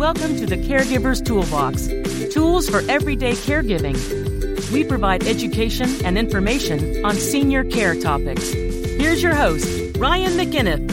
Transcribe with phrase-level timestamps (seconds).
[0.00, 3.92] Welcome to the Caregiver's Toolbox tools for everyday caregiving.
[4.72, 8.50] We provide education and information on senior care topics.
[8.50, 10.90] Here's your host, Ryan McInnes.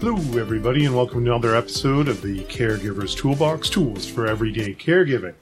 [0.00, 5.34] Hello, everybody, and welcome to another episode of the Caregiver's Toolbox Tools for Everyday Caregiving.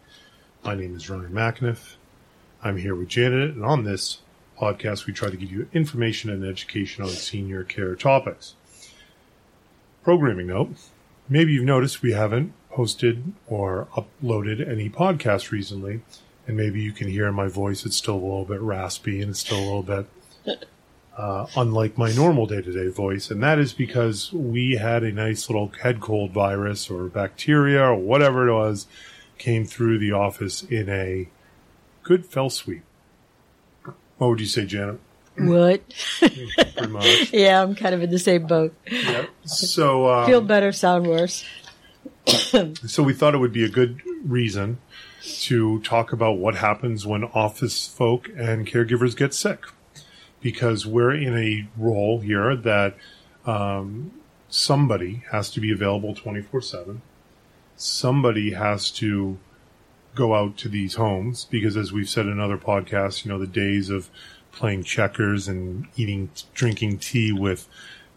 [0.65, 1.97] My name is Ryan McInnes.
[2.65, 4.19] I'm here with Janet, and on this
[4.57, 8.55] podcast, we try to give you information and education on senior care topics.
[10.05, 10.77] Programming note
[11.29, 16.03] maybe you've noticed we haven't posted or uploaded any podcasts recently,
[16.47, 19.31] and maybe you can hear in my voice it's still a little bit raspy and
[19.31, 20.69] it's still a little bit
[21.17, 23.31] uh, unlike my normal day to day voice.
[23.31, 27.97] And that is because we had a nice little head cold virus or bacteria or
[27.97, 28.87] whatever it was
[29.39, 31.29] came through the office in a
[32.03, 32.83] good fell sweep.
[34.19, 35.01] What would you say, Janet?
[35.37, 35.83] What?
[36.19, 37.33] Pretty much.
[37.33, 38.75] yeah, I'm kind of in the same boat.
[38.91, 39.31] Yep.
[39.45, 41.45] So, um, Feel better, sound worse.
[42.27, 44.79] so we thought it would be a good reason
[45.23, 49.65] to talk about what happens when office folk and caregivers get sick,
[50.41, 52.95] because we're in a role here that
[53.47, 54.13] um,
[54.49, 57.03] somebody has to be available 24 7.
[57.77, 59.39] Somebody has to
[60.15, 63.47] go out to these homes because, as we've said in other podcasts, you know, the
[63.47, 64.11] days of
[64.53, 67.69] playing checkers and eating, drinking tea with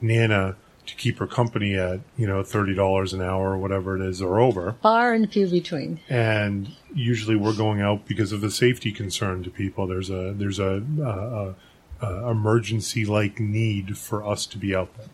[0.02, 4.22] Nana to keep her company at, you know, $30 an hour or whatever it is
[4.22, 4.76] are over.
[4.82, 6.00] Far and few between.
[6.10, 9.88] And usually we're going out because of a safety concern to people.
[9.88, 15.08] There's a, there's a, a, a emergency like need for us to be out there.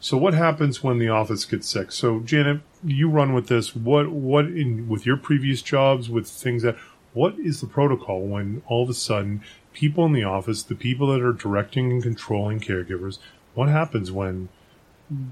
[0.00, 1.92] So what happens when the office gets sick?
[1.92, 3.76] So Janet, you run with this.
[3.76, 6.76] What what in with your previous jobs with things that
[7.12, 9.42] what is the protocol when all of a sudden
[9.74, 13.18] people in the office, the people that are directing and controlling caregivers,
[13.54, 14.48] what happens when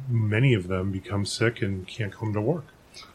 [0.09, 2.67] many of them become sick and can't come to work?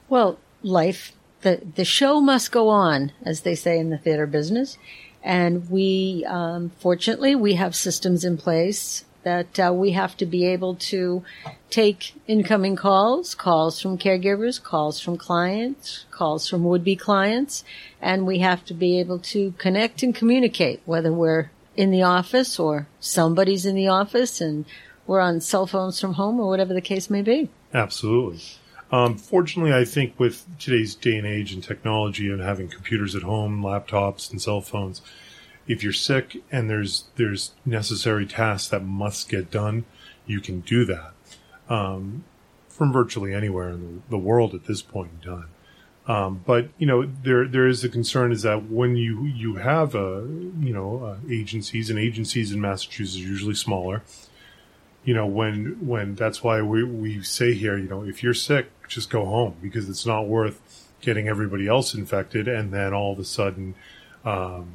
[0.09, 4.79] Well, life the the show must go on, as they say in the theater business,
[5.21, 10.45] and we um, fortunately we have systems in place that uh, we have to be
[10.45, 11.23] able to
[11.69, 17.63] take incoming calls, calls from caregivers, calls from clients, calls from would-be clients,
[18.01, 22.59] and we have to be able to connect and communicate, whether we're in the office
[22.59, 24.65] or somebody's in the office and
[25.07, 27.49] we're on cell phones from home or whatever the case may be.
[27.73, 28.41] Absolutely.
[28.91, 33.23] Um, fortunately, I think with today's day and age and technology and having computers at
[33.23, 35.01] home, laptops, and cell phones,
[35.67, 39.85] if you're sick and there's there's necessary tasks that must get done,
[40.25, 41.13] you can do that
[41.69, 42.23] um,
[42.67, 45.49] from virtually anywhere in the, world at this point in time.
[46.05, 49.95] Um, but you know there there is a concern is that when you you have
[49.95, 50.27] a
[50.59, 54.03] you know uh, agencies and agencies in Massachusetts are usually smaller.
[55.05, 58.67] You know when when that's why we we say here you know if you're sick
[58.89, 63.19] just go home because it's not worth getting everybody else infected and then all of
[63.19, 63.75] a sudden
[64.25, 64.67] um,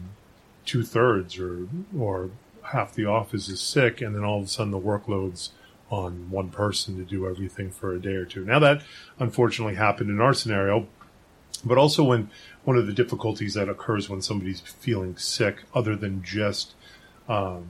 [0.68, 1.66] two thirds or
[1.98, 2.30] or
[2.62, 5.50] half the office is sick, and then all of a sudden the workload's
[5.90, 8.44] on one person to do everything for a day or two.
[8.44, 8.82] Now that
[9.18, 10.86] unfortunately happened in our scenario,
[11.64, 12.30] but also when
[12.64, 16.74] one of the difficulties that occurs when somebody's feeling sick, other than just
[17.26, 17.66] um,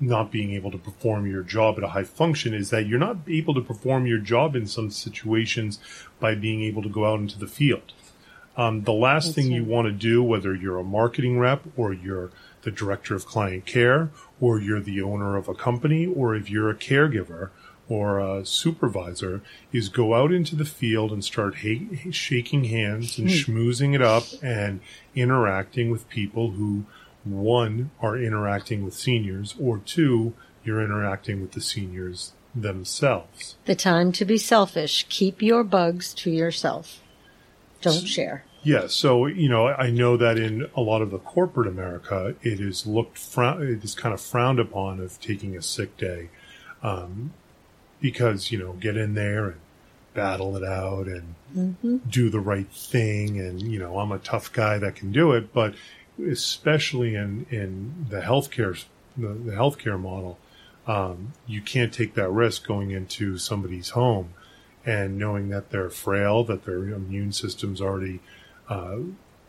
[0.00, 3.18] not being able to perform your job at a high function, is that you're not
[3.28, 5.78] able to perform your job in some situations
[6.18, 7.92] by being able to go out into the field.
[8.56, 9.56] Um, the last That's thing right.
[9.56, 12.30] you want to do, whether you're a marketing rep or you're
[12.62, 16.70] the director of client care or you're the owner of a company or if you're
[16.70, 17.50] a caregiver
[17.88, 23.28] or a supervisor, is go out into the field and start ha- shaking hands and
[23.28, 23.44] mm.
[23.44, 24.80] schmoozing it up and
[25.14, 26.84] interacting with people who,
[27.24, 30.32] one, are interacting with seniors or two,
[30.64, 33.56] you're interacting with the seniors themselves.
[33.64, 35.06] The time to be selfish.
[35.08, 36.99] Keep your bugs to yourself.
[37.80, 38.44] Don't share.
[38.62, 42.60] Yeah, so you know, I know that in a lot of the corporate America, it
[42.60, 46.28] is looked frown, it is kind of frowned upon of taking a sick day,
[46.82, 47.32] um,
[48.00, 49.60] because you know, get in there and
[50.12, 51.96] battle it out and mm-hmm.
[52.08, 55.54] do the right thing, and you know, I'm a tough guy that can do it.
[55.54, 55.74] But
[56.18, 58.84] especially in in the healthcare
[59.16, 60.38] the, the healthcare model,
[60.86, 64.34] um, you can't take that risk going into somebody's home
[64.84, 68.20] and knowing that they're frail, that their immune system's already
[68.68, 68.98] uh,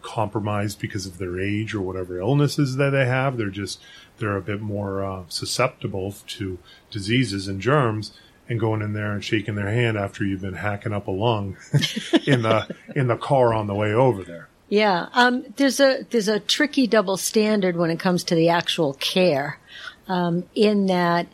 [0.01, 3.37] compromised because of their age or whatever illnesses that they have.
[3.37, 3.79] They're just
[4.17, 8.13] they're a bit more uh, susceptible to diseases and germs.
[8.49, 11.55] And going in there and shaking their hand after you've been hacking up a lung
[12.25, 14.49] in the in the car on the way over there.
[14.67, 18.93] Yeah, um, there's a there's a tricky double standard when it comes to the actual
[18.95, 19.57] care,
[20.09, 21.27] um, in that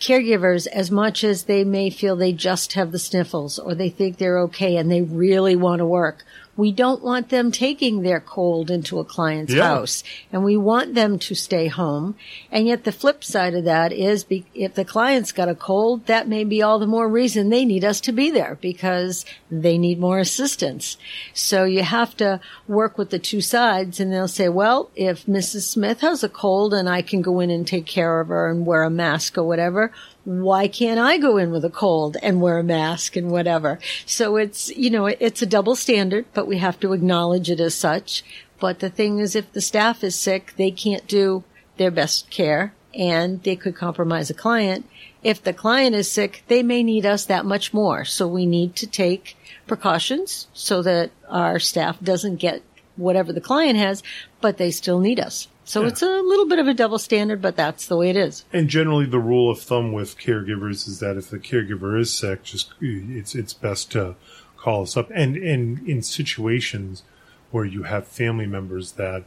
[0.00, 4.18] caregivers, as much as they may feel they just have the sniffles or they think
[4.18, 6.24] they're okay and they really want to work,
[6.56, 9.64] we don't want them taking their cold into a client's Yeah.
[9.64, 12.14] house and we want them to stay home.
[12.50, 16.06] And yet the flip side of that is be, if the client's got a cold,
[16.06, 19.76] that may be all the more reason they need us to be there because they
[19.78, 20.96] need more assistance.
[21.34, 25.62] So you have to work with the two sides and they'll say, well, if Mrs.
[25.62, 28.64] Smith has a cold and I can go in and take care of her and
[28.66, 29.92] wear a mask or whatever,
[30.26, 33.78] why can't I go in with a cold and wear a mask and whatever?
[34.06, 37.76] So it's, you know, it's a double standard, but we have to acknowledge it as
[37.76, 38.24] such.
[38.58, 41.44] But the thing is, if the staff is sick, they can't do
[41.76, 44.88] their best care and they could compromise a client.
[45.22, 48.04] If the client is sick, they may need us that much more.
[48.04, 49.36] So we need to take
[49.68, 52.62] precautions so that our staff doesn't get
[52.96, 54.02] whatever the client has,
[54.40, 55.46] but they still need us.
[55.66, 55.88] So Yeah.
[55.88, 58.44] it's a little bit of a double standard, but that's the way it is.
[58.52, 62.44] And generally, the rule of thumb with caregivers is that if the caregiver is sick,
[62.44, 64.14] just it's it's best to
[64.56, 65.10] call us up.
[65.12, 67.02] And and in situations
[67.50, 69.24] where you have family members that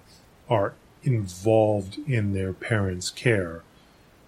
[0.49, 3.63] are involved in their parents' care,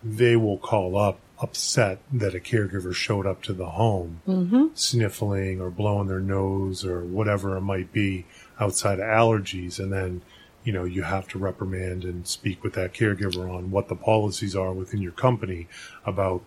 [0.04, 4.68] they will call up upset that a caregiver showed up to the home mm-hmm.
[4.76, 8.26] sniffling or blowing their nose or whatever it might be
[8.60, 10.22] outside of allergies and then
[10.64, 14.56] you know you have to reprimand and speak with that caregiver on what the policies
[14.56, 15.68] are within your company
[16.06, 16.42] about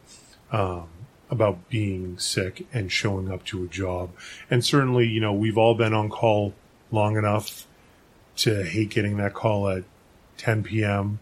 [0.52, 0.88] um,
[1.30, 4.10] about being sick and showing up to a job.
[4.50, 6.54] And certainly you know we've all been on call
[6.90, 7.66] long enough
[8.36, 9.84] to hate getting that call at
[10.38, 11.20] 10 p.m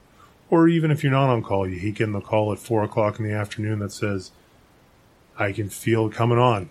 [0.49, 3.19] or even if you're not on call you hate getting the call at 4 o'clock
[3.19, 4.31] in the afternoon that says
[5.39, 6.71] i can feel it coming on.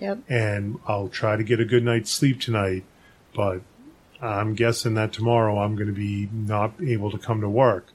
[0.00, 0.20] Yep.
[0.30, 2.84] and I'll try to get a good night's sleep tonight,
[3.34, 3.60] but
[4.20, 7.86] I'm guessing that tomorrow I'm going to be not able to come to work.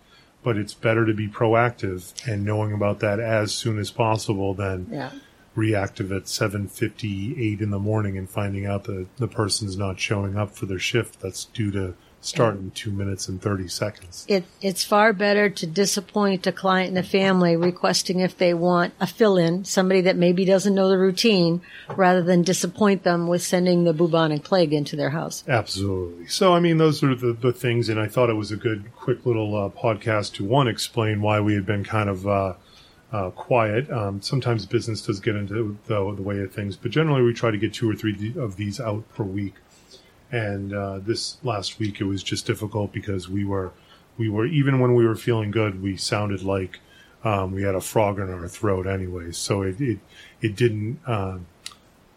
[0.44, 4.88] But it's better to be proactive and knowing about that as soon as possible than
[4.92, 5.12] Yeah.
[5.56, 10.56] reactive at 7:58 in the morning and finding out that the person's not showing up
[10.56, 11.94] for their shift that's due to
[12.26, 14.26] start in 2 minutes and 30 seconds.
[14.28, 18.94] It, it's far better to disappoint a client and a family requesting if they want
[19.00, 21.62] a fill-in, somebody that maybe doesn't know the routine,
[21.96, 25.44] rather than disappoint them with sending the bubonic plague into their house.
[25.48, 26.28] Absolutely.
[26.28, 28.94] So, I mean, those are the, the things, and I thought it was a good,
[28.96, 32.54] quick little uh, podcast to one explain why we had been kind of uh,
[33.12, 33.90] uh, quiet.
[33.92, 37.52] Um, sometimes business does get into the, the way of things, but generally we try
[37.52, 39.54] to get two or three of these out per week.
[40.36, 43.72] And uh, this last week it was just difficult because we were,
[44.18, 46.80] we were even when we were feeling good, we sounded like
[47.24, 49.32] um, we had a frog in our throat, anyway.
[49.32, 50.00] So it it,
[50.42, 51.46] it didn't um,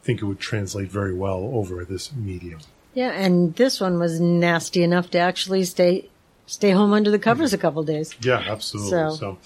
[0.02, 2.60] think it would translate very well over this medium.
[2.94, 6.08] Yeah, and this one was nasty enough to actually stay
[6.46, 8.14] stay home under the covers a couple days.
[8.20, 8.90] Yeah, absolutely.
[8.90, 9.38] So- So.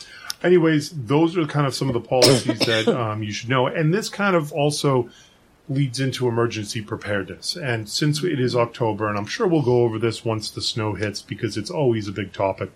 [0.43, 3.93] anyways, those are kind of some of the policies that um, you should know, and
[3.93, 5.11] this kind of also
[5.69, 7.57] leads into emergency preparedness.
[7.57, 10.95] And since it is October, and I'm sure we'll go over this once the snow
[10.95, 12.71] hits because it's always a big topic.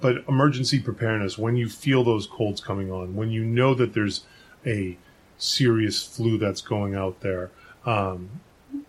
[0.00, 4.24] But emergency preparedness, when you feel those colds coming on, when you know that there's
[4.66, 4.98] a
[5.38, 7.50] serious flu that's going out there,
[7.86, 8.28] um,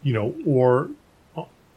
[0.01, 0.89] you know, or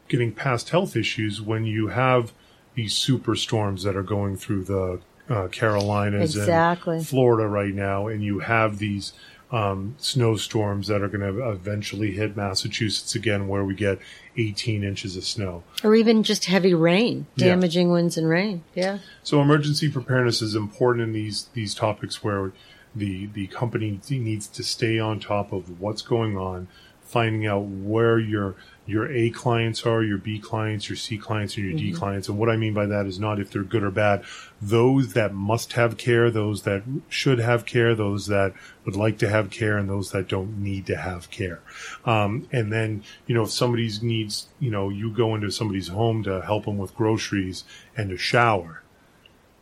[0.08, 2.32] getting past health issues when you have
[2.74, 6.96] these superstorms that are going through the uh, Carolinas Exactly.
[6.96, 9.12] and Florida right now, and you have these
[9.50, 13.98] um, snowstorms that are going to eventually hit Massachusetts again, where we get
[14.36, 15.62] 18 inches of snow.
[15.82, 17.46] Or even just heavy rain, Yeah.
[17.48, 18.62] damaging winds and rain.
[18.74, 18.98] Yeah.
[19.22, 22.52] So emergency preparedness is important in these these topics where
[22.94, 26.68] the the company needs to stay on top of what's going on,
[27.02, 28.54] finding out where your
[28.88, 32.28] your A clients are, your B clients, your C clients, and your D clients.
[32.28, 34.25] And what I mean by that is not if they're good or bad.
[34.62, 38.54] Those that must have care, those that should have care, those that
[38.87, 41.61] would like to have care, and those that don't need to have care.
[42.07, 46.23] Um, and then, you know, if somebody's needs, you know, you go into somebody's home
[46.23, 47.64] to help them with groceries
[47.95, 48.83] and a shower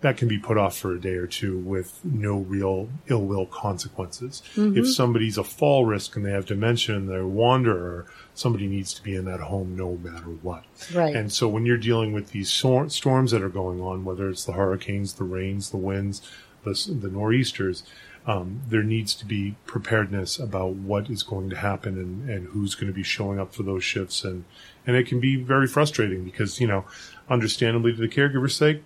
[0.03, 3.47] that can be put off for a day or two with no real ill will
[3.47, 4.43] consequences.
[4.77, 8.93] If somebody's a fall risk and they have dementia and they're a wanderer, somebody needs
[8.95, 10.65] to be in that home no matter what.
[10.95, 11.17] Right.
[11.17, 14.45] And so when you're dealing with these sor- storms that are going on, whether it's
[14.45, 16.21] the hurricanes, the rains, the winds,
[16.65, 17.83] the, the nor'easters,
[18.27, 22.75] um, there needs to be preparedness about what is going to happen and, and who's
[22.75, 24.25] going to be showing up for those shifts.
[24.25, 24.45] And,
[24.87, 26.85] and it can be very frustrating because, you know,
[27.31, 28.83] understandably to the caregiver's sake,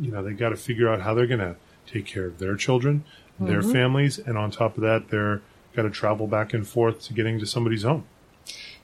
[0.00, 2.56] you know, they got to figure out how they're going to take care of their
[2.56, 3.04] children,
[3.38, 5.42] their families, and on top of that, they're
[5.74, 8.06] got to travel back and forth to getting to somebody's home.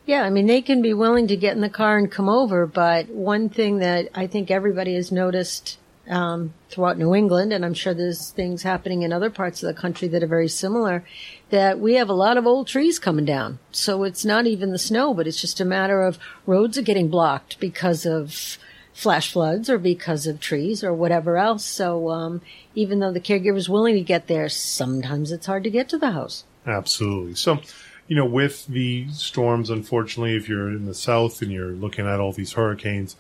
[0.07, 2.67] Yeah, I mean, they can be willing to get in the car and come over,
[2.67, 7.75] but one thing that I think everybody has noticed um, throughout New England, and I'm
[7.75, 11.05] sure there's things happening in other parts of the country that are very similar,
[11.51, 13.61] that we have a lot of old trees coming down.
[13.71, 17.09] So it's not even the snow, but it's just a matter of roads are getting
[17.09, 18.59] blocked because of
[18.93, 21.65] flash floods or because of trees or whatever else.
[21.65, 22.41] So um,
[22.75, 25.99] even though the caregiver is willing to get there, sometimes it's hard to get to
[25.99, 26.45] the house.
[26.67, 27.35] Absolutely.
[27.35, 27.61] So,
[28.09, 32.21] you know, with the storms, unfortunately, if you're in the south and you're looking at
[32.21, 33.17] all these hurricanes,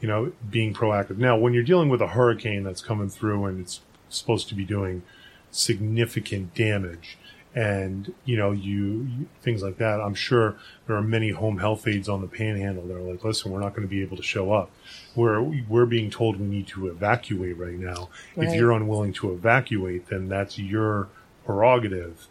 [0.00, 1.16] you know, being proactive.
[1.16, 4.64] Now, when you're dealing with a hurricane that's coming through and it's supposed to be
[4.64, 5.02] doing
[5.52, 7.16] significant damage,
[7.54, 10.56] and you know, you, you things like that, I'm sure
[10.86, 13.74] there are many home health aides on the Panhandle that are like, "Listen, we're not
[13.74, 14.70] going to be able to show up.
[15.14, 18.08] We're we're being told we need to evacuate right now.
[18.36, 18.48] Right.
[18.48, 21.08] If you're unwilling to evacuate, then that's your
[21.44, 22.28] prerogative."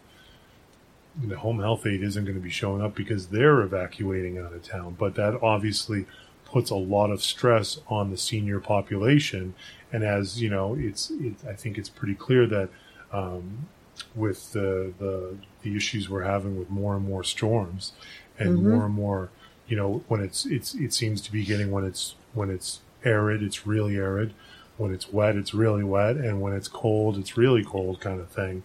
[1.20, 4.62] the home health aide isn't going to be showing up because they're evacuating out of
[4.62, 4.96] town.
[4.98, 6.06] But that obviously
[6.44, 9.54] puts a lot of stress on the senior population.
[9.92, 12.70] And as you know, it's it, I think it's pretty clear that
[13.12, 13.68] um,
[14.14, 17.92] with the, the the issues we're having with more and more storms
[18.38, 18.70] and Mm-hmm.
[18.70, 19.30] more and more,
[19.68, 23.42] you know, when it's it's it seems to be getting when it's when it's arid,
[23.42, 24.32] it's really arid.
[24.78, 28.28] When it's wet, it's really wet, and when it's cold, it's really cold, kind of
[28.28, 28.62] thing.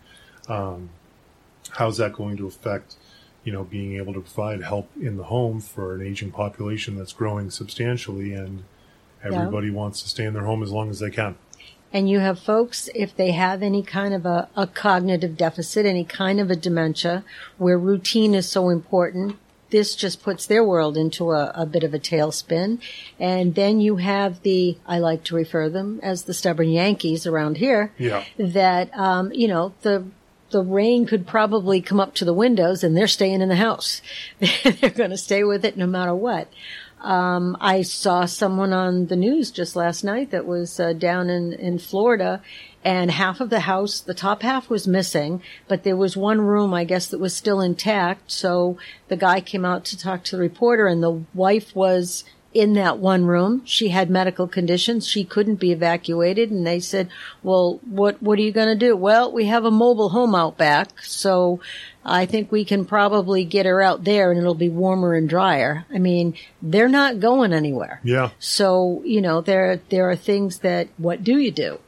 [0.47, 0.89] Um,
[1.71, 2.95] how's that going to affect
[3.43, 7.13] you know being able to provide help in the home for an aging population that's
[7.13, 8.63] growing substantially and
[9.23, 11.35] everybody wants to stay in their home as long as they can
[11.93, 16.03] And you have folks, if they have any kind of a, a cognitive deficit, any
[16.03, 17.23] kind of a dementia,
[17.57, 19.37] where routine is so important,
[19.69, 22.79] this just puts their world into a, a bit of a tailspin.
[23.19, 27.57] And then you have the, I like to refer them as the stubborn Yankees around
[27.57, 28.23] here, Yeah.
[28.37, 30.05] that, um, you know, the,
[30.51, 34.01] the rain could probably come up to the windows and they're staying in the house.
[34.39, 36.47] they're going to stay with it no matter what.
[37.01, 41.53] Um, I saw someone on the news just last night that was uh, down in,
[41.53, 42.41] in Florida
[42.83, 46.73] and half of the house, the top half was missing, but there was one room,
[46.73, 48.31] I guess, that was still intact.
[48.31, 48.77] So
[49.09, 52.23] the guy came out to talk to the reporter and the wife was
[52.53, 53.61] in that one room.
[53.65, 55.07] She had medical conditions.
[55.07, 56.49] She couldn't be evacuated.
[56.49, 57.09] And they said,
[57.43, 58.95] well, what, what are you going to do?
[58.95, 61.03] Well, we have a mobile home out back.
[61.03, 61.59] So
[62.03, 65.85] I think we can probably get her out there and it'll be warmer and drier.
[65.93, 67.99] I mean, they're not going anywhere.
[68.03, 71.79] yeah So, you know, there, there are things that, what do you do?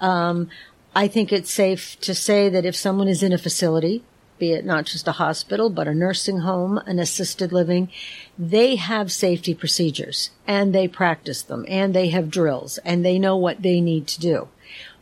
[0.00, 0.48] Um,
[0.94, 4.02] I think it's safe to say that if someone is in a facility,
[4.40, 7.88] be it not just a hospital, but a nursing home, an assisted living,
[8.36, 13.36] they have safety procedures and they practice them and they have drills and they know
[13.36, 14.48] what they need to do.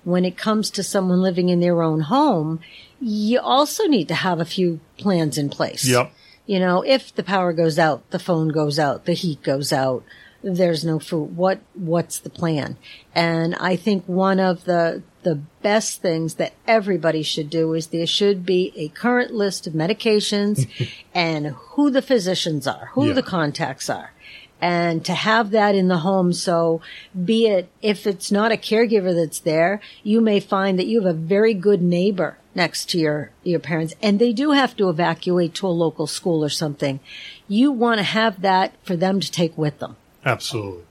[0.04, 2.60] When it comes to someone living in their own home,
[3.00, 5.86] you also need to have a few plans in place.
[5.86, 6.12] Yep.
[6.46, 10.02] You know, if the power goes out, the phone goes out, the heat goes out,
[10.42, 11.36] there's no food.
[11.36, 12.76] What, what's the plan?
[13.14, 18.06] And I think one of the, the best things that everybody should do is there
[18.06, 20.68] should be a current list of medications
[21.14, 23.14] and who the physicians are, who Yeah.
[23.14, 24.12] the contacts are.
[24.60, 26.32] And to have that in the home.
[26.32, 26.80] So
[27.24, 31.14] be it, if it's not a caregiver that's there, you may find that you have
[31.14, 35.54] a very good neighbor next to your, your parents and they do have to evacuate
[35.54, 36.98] to a local school or something.
[37.46, 39.96] You want to have that for them to take with them.
[40.28, 40.84] Absolutely.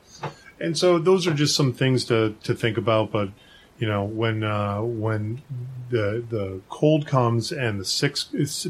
[0.60, 3.12] And so those are just some things to, to think about.
[3.12, 3.30] But
[3.78, 5.42] you know, when uh, when
[5.92, 8.18] the the cold comes and the sick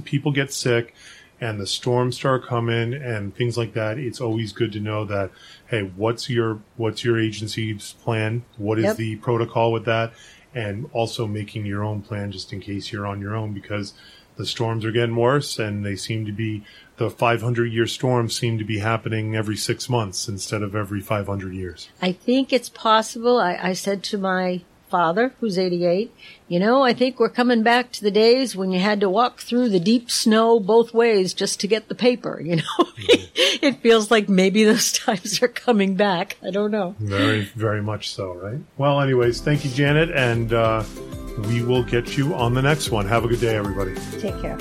[0.03, 0.93] people get sick
[1.39, 5.31] and the storms start coming and things like that, it's always good to know that
[5.67, 8.43] hey, what's your what's your agency's plan?
[8.57, 8.97] What is Yep.
[8.97, 10.11] the protocol with that?
[10.53, 13.93] And also making your own plan just in case you're on your own because
[14.37, 16.63] the storms are getting worse and they seem to be
[16.97, 21.53] the 500 year storms seem to be happening every six months instead of every 500
[21.53, 21.89] years.
[22.01, 23.39] I think it's possible.
[23.39, 26.13] I, I said to my father, who's 88,
[26.47, 29.39] you know, I think we're coming back to the days when you had to walk
[29.39, 32.87] through the deep snow both ways just to get the paper, you know?
[32.97, 36.37] it feels like maybe those times are coming back.
[36.43, 36.95] I don't know.
[36.99, 38.59] Very, very much so, right?
[38.77, 40.83] Well, anyways, thank you, Janet, and uh,
[41.37, 43.05] we will get you on the next one.
[43.05, 43.95] Have a good day, everybody.
[44.19, 44.57] Take care.